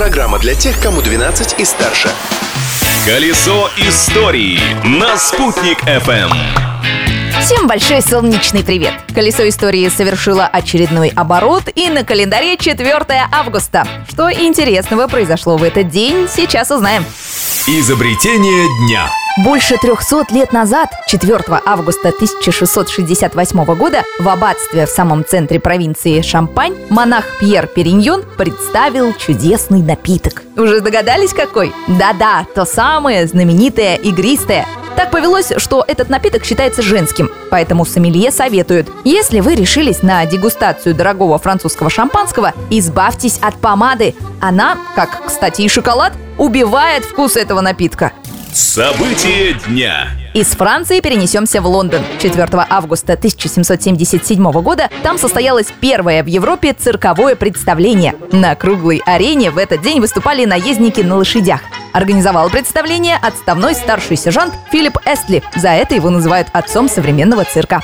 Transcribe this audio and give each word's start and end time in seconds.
Программа 0.00 0.38
для 0.38 0.54
тех, 0.54 0.80
кому 0.80 1.02
12 1.02 1.60
и 1.60 1.64
старше. 1.66 2.08
Колесо 3.04 3.68
истории 3.76 4.58
на 4.82 5.18
«Спутник 5.18 5.82
FM. 5.84 6.30
Всем 7.42 7.66
большой 7.66 8.00
солнечный 8.00 8.64
привет! 8.64 8.94
Колесо 9.14 9.46
истории 9.46 9.86
совершило 9.90 10.46
очередной 10.46 11.08
оборот, 11.08 11.64
и 11.74 11.90
на 11.90 12.02
календаре 12.02 12.56
4 12.56 13.04
августа. 13.30 13.86
Что 14.08 14.32
интересного 14.32 15.06
произошло 15.06 15.58
в 15.58 15.62
этот 15.62 15.90
день, 15.90 16.28
сейчас 16.34 16.70
узнаем. 16.70 17.04
Изобретение 17.66 18.66
дня. 18.86 19.06
Больше 19.44 19.76
300 19.76 20.34
лет 20.34 20.52
назад, 20.52 20.88
4 21.06 21.38
августа 21.66 22.08
1668 22.08 23.64
года, 23.74 24.02
в 24.18 24.28
аббатстве 24.28 24.86
в 24.86 24.88
самом 24.88 25.26
центре 25.26 25.60
провинции 25.60 26.22
Шампань 26.22 26.74
монах 26.88 27.26
Пьер 27.38 27.66
Периньон 27.66 28.24
представил 28.38 29.12
чудесный 29.12 29.82
напиток. 29.82 30.42
Уже 30.56 30.80
догадались 30.80 31.34
какой? 31.34 31.72
Да-да, 31.86 32.46
то 32.54 32.64
самое 32.64 33.26
знаменитое 33.26 33.96
игристое. 33.96 34.66
Так 35.00 35.10
повелось, 35.10 35.50
что 35.56 35.82
этот 35.88 36.10
напиток 36.10 36.44
считается 36.44 36.82
женским, 36.82 37.30
поэтому 37.50 37.86
сомелье 37.86 38.30
советуют, 38.30 38.86
если 39.02 39.40
вы 39.40 39.54
решились 39.54 40.02
на 40.02 40.26
дегустацию 40.26 40.94
дорогого 40.94 41.38
французского 41.38 41.88
шампанского, 41.88 42.52
избавьтесь 42.68 43.38
от 43.40 43.56
помады. 43.56 44.14
Она, 44.42 44.76
как, 44.94 45.24
кстати, 45.24 45.62
и 45.62 45.68
шоколад, 45.70 46.12
убивает 46.36 47.06
вкус 47.06 47.36
этого 47.38 47.62
напитка. 47.62 48.12
Событие 48.52 49.54
дня. 49.66 50.08
Из 50.34 50.48
Франции 50.48 51.00
перенесемся 51.00 51.62
в 51.62 51.66
Лондон. 51.66 52.02
4 52.20 52.46
августа 52.68 53.14
1777 53.14 54.52
года 54.60 54.90
там 55.02 55.16
состоялось 55.16 55.68
первое 55.80 56.22
в 56.22 56.26
Европе 56.26 56.74
цирковое 56.78 57.36
представление. 57.36 58.16
На 58.32 58.54
круглой 58.54 59.00
арене 59.06 59.50
в 59.50 59.56
этот 59.56 59.80
день 59.80 59.98
выступали 59.98 60.44
наездники 60.44 61.00
на 61.00 61.16
лошадях. 61.16 61.62
Организовал 61.92 62.50
представление 62.50 63.16
отставной 63.16 63.74
старший 63.74 64.16
сержант 64.16 64.54
Филипп 64.70 64.98
Эстли. 65.06 65.42
За 65.56 65.70
это 65.70 65.94
его 65.94 66.10
называют 66.10 66.48
отцом 66.52 66.88
современного 66.88 67.44
цирка. 67.44 67.80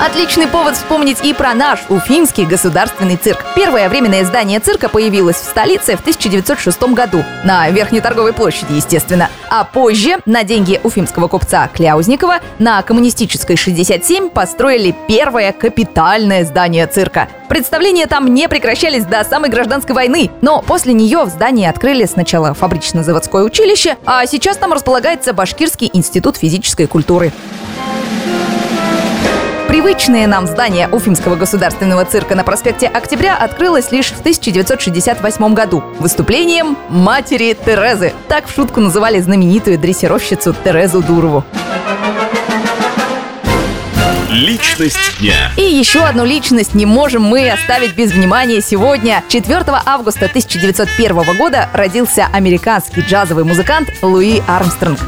Отличный 0.00 0.46
повод 0.46 0.76
вспомнить 0.76 1.22
и 1.22 1.34
про 1.34 1.52
наш 1.52 1.80
Уфимский 1.90 2.46
государственный 2.46 3.16
цирк. 3.16 3.44
Первое 3.54 3.86
временное 3.90 4.24
здание 4.24 4.58
цирка 4.58 4.88
появилось 4.88 5.36
в 5.36 5.44
столице 5.44 5.96
в 5.96 6.00
1906 6.00 6.82
году. 6.94 7.22
На 7.44 7.68
Верхней 7.68 8.00
торговой 8.00 8.32
площади, 8.32 8.72
естественно. 8.72 9.28
А 9.50 9.64
позже 9.64 10.16
на 10.24 10.42
деньги 10.42 10.80
уфимского 10.82 11.28
купца 11.28 11.68
Кляузникова 11.68 12.38
на 12.58 12.80
Коммунистической 12.80 13.56
67 13.56 14.30
построили 14.30 14.94
первое 15.06 15.52
капитальное 15.52 16.44
здание 16.44 16.86
цирка. 16.86 17.28
Представления 17.50 18.06
там 18.06 18.32
не 18.32 18.48
прекращались 18.48 19.04
до 19.04 19.24
самой 19.24 19.50
гражданской 19.50 19.92
войны, 19.92 20.30
но 20.40 20.62
после 20.62 20.92
нее 20.92 21.24
в 21.24 21.30
здании 21.30 21.66
открыли 21.66 22.04
сначала 22.04 22.54
фабрично-заводское 22.54 23.42
училище, 23.42 23.96
а 24.06 24.24
сейчас 24.26 24.56
там 24.56 24.72
располагается 24.72 25.32
Башкирский 25.32 25.90
институт 25.92 26.36
физической 26.36 26.86
культуры. 26.86 27.32
Привычное 29.66 30.28
нам 30.28 30.46
здание 30.46 30.88
Уфимского 30.92 31.34
государственного 31.34 32.04
цирка 32.04 32.36
на 32.36 32.44
проспекте 32.44 32.86
Октября 32.86 33.36
открылось 33.36 33.90
лишь 33.90 34.12
в 34.12 34.20
1968 34.20 35.52
году 35.52 35.82
выступлением 35.98 36.78
матери 36.88 37.56
Терезы. 37.66 38.12
Так 38.28 38.46
в 38.46 38.54
шутку 38.54 38.78
называли 38.78 39.18
знаменитую 39.18 39.76
дрессировщицу 39.76 40.54
Терезу 40.64 41.02
Дурову. 41.02 41.44
Личность 44.30 45.18
дня. 45.18 45.50
И 45.56 45.62
еще 45.62 46.04
одну 46.04 46.24
личность 46.24 46.74
не 46.74 46.86
можем 46.86 47.22
мы 47.22 47.50
оставить 47.50 47.94
без 47.96 48.12
внимания 48.12 48.60
сегодня. 48.60 49.24
4 49.28 49.64
августа 49.84 50.26
1901 50.26 51.36
года 51.36 51.68
родился 51.72 52.28
американский 52.32 53.00
джазовый 53.00 53.42
музыкант 53.42 53.90
Луи 54.02 54.40
Армстронг. 54.46 55.00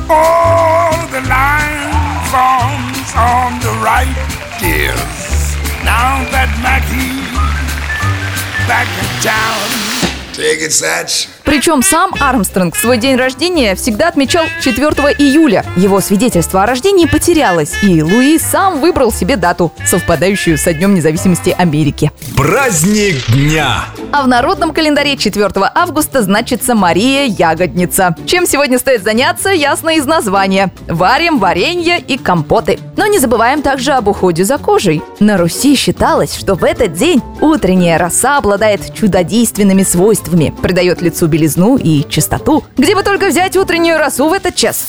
Take 10.35 10.63
it, 10.63 10.73
Satch. 10.73 11.42
Причем 11.45 11.83
сам 11.83 12.13
Армстронг 12.21 12.77
свой 12.77 12.99
день 12.99 13.17
рождения 13.17 13.75
всегда 13.75 14.09
отмечал 14.09 14.45
4 14.63 14.87
июля. 15.19 15.65
Его 15.77 16.01
свидетельство 16.01 16.63
о 16.63 16.67
рождении 16.67 17.07
потерялось, 17.07 17.75
и 17.83 18.03
Луи 18.03 18.39
сам 18.39 18.81
выбрал 18.81 19.13
себе 19.13 19.37
дату, 19.37 19.73
совпадающую 19.87 20.59
со 20.59 20.73
Днем 20.73 20.95
независимости 20.95 21.55
Америки. 21.57 22.11
Праздник 22.37 23.25
дня. 23.31 23.85
А 24.13 24.23
в 24.23 24.29
народном 24.29 24.73
календаре 24.73 25.17
4 25.17 25.51
августа 25.75 26.23
значится 26.23 26.75
Мария 26.75 27.25
Ягодница. 27.25 28.15
Чем 28.27 28.47
сегодня 28.47 28.79
стоит 28.79 29.03
заняться, 29.03 29.51
ясно 29.51 29.91
из 29.97 30.05
названия. 30.05 30.71
Варим 30.87 31.39
варенье 31.39 31.99
и 31.99 32.19
компоты. 32.19 32.79
Но 32.97 33.07
не 33.07 33.19
забываем 33.19 33.63
также 33.63 33.93
об 33.93 34.09
уходе 34.09 34.45
за 34.45 34.59
кожей. 34.59 35.03
На 35.19 35.39
Руси 35.39 35.77
считалось, 35.77 36.37
что 36.37 36.55
в 36.55 36.65
этот 36.65 36.93
день 36.93 37.23
утренняя 37.41 37.99
роса 37.99 38.37
обладает 38.39 38.95
чудодейственными 38.95 39.83
свойствами, 39.83 40.55
придает 40.63 41.01
лицу 41.01 41.27
белизну 41.33 41.77
и 41.77 42.09
чистоту. 42.09 42.65
Где 42.77 42.95
бы 42.95 43.03
только 43.03 43.29
взять 43.29 43.57
утреннюю 43.57 43.99
росу 43.99 44.29
в 44.29 44.33
этот 44.33 44.55
час? 44.55 44.87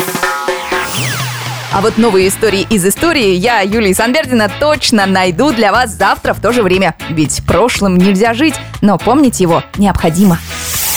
А 1.72 1.82
вот 1.82 1.98
новые 1.98 2.28
истории 2.28 2.68
из 2.70 2.86
истории 2.86 3.34
я, 3.34 3.62
Юлия 3.62 3.96
Санбердина, 3.96 4.52
точно 4.60 5.08
найду 5.08 5.52
для 5.52 5.72
вас 5.72 5.90
завтра 5.92 6.36
в 6.36 6.40
то 6.40 6.52
же 6.52 6.62
время. 6.62 6.96
Ведь 7.10 7.42
прошлым 7.48 7.98
нельзя 7.98 8.36
жить, 8.36 8.54
но 8.82 9.00
помнить 9.00 9.40
его 9.40 9.64
необходимо. 9.78 10.38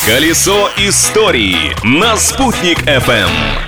Колесо 0.05 0.69
истории 0.77 1.75
на 1.83 2.17
«Спутник 2.17 2.83
FM. 2.83 3.66